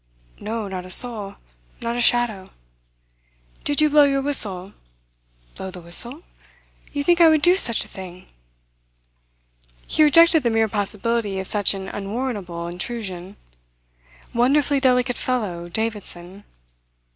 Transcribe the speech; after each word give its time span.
"No, 0.39 0.67
not 0.67 0.83
a 0.83 0.89
soul. 0.89 1.35
Not 1.79 1.95
a 1.95 2.01
shadow." 2.01 2.49
"Did 3.63 3.81
you 3.81 3.87
blow 3.87 4.01
your 4.03 4.23
whistle?" 4.23 4.73
"Blow 5.55 5.69
the 5.69 5.79
whistle? 5.79 6.23
You 6.91 7.03
think 7.03 7.21
I 7.21 7.29
would 7.29 7.43
do 7.43 7.53
such 7.55 7.85
a 7.85 7.87
thing?" 7.87 8.25
He 9.85 10.01
rejected 10.01 10.41
the 10.41 10.49
mere 10.49 10.67
possibility 10.67 11.39
of 11.39 11.45
such 11.45 11.75
an 11.75 11.87
unwarrantable 11.87 12.65
intrusion. 12.65 13.35
Wonderfully 14.33 14.79
delicate 14.79 15.19
fellow, 15.19 15.69
Davidson! 15.69 16.45